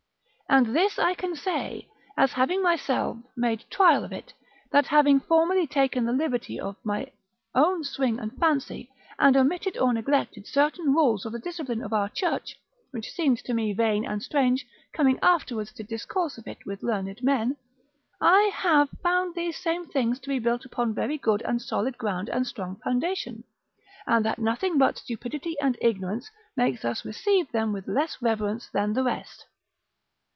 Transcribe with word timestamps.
And 0.51 0.75
this 0.75 0.99
I 0.99 1.13
can 1.13 1.33
say, 1.37 1.87
as 2.17 2.33
having 2.33 2.61
myself 2.61 3.17
made 3.37 3.63
trial 3.69 4.03
of 4.03 4.11
it, 4.11 4.33
that 4.69 4.87
having 4.87 5.21
formerly 5.21 5.65
taken 5.65 6.03
the 6.03 6.11
liberty 6.11 6.59
of 6.59 6.75
my 6.83 7.07
own 7.55 7.85
swing 7.85 8.19
and 8.19 8.37
fancy, 8.37 8.91
and 9.17 9.37
omitted 9.37 9.77
or 9.77 9.93
neglected 9.93 10.45
certain 10.45 10.93
rules 10.93 11.25
of 11.25 11.31
the 11.31 11.39
discipline 11.39 11.81
of 11.81 11.93
our 11.93 12.09
Church, 12.09 12.59
which 12.91 13.11
seemed 13.13 13.37
to 13.45 13.53
me 13.53 13.71
vain 13.71 14.05
and 14.05 14.21
strange 14.21 14.67
coming 14.91 15.17
afterwards 15.21 15.71
to 15.71 15.83
discourse 15.83 16.37
of 16.37 16.45
it 16.49 16.65
with 16.65 16.83
learned 16.83 17.23
men, 17.23 17.55
I 18.19 18.51
have 18.53 18.89
found 19.01 19.35
those 19.35 19.55
same 19.55 19.87
things 19.87 20.19
to 20.19 20.27
be 20.27 20.39
built 20.39 20.65
upon 20.65 20.93
very 20.93 21.17
good 21.17 21.41
and 21.43 21.61
solid 21.61 21.97
ground 21.97 22.27
and 22.27 22.45
strong 22.45 22.75
foundation; 22.83 23.45
and 24.05 24.25
that 24.25 24.37
nothing 24.37 24.77
but 24.77 24.97
stupidity 24.97 25.55
and 25.61 25.77
ignorance 25.79 26.29
makes 26.57 26.83
us 26.83 27.05
receive 27.05 27.49
them 27.53 27.71
with 27.71 27.87
less 27.87 28.17
reverence 28.21 28.67
than 28.73 28.91
the 28.91 29.03
rest. 29.05 29.45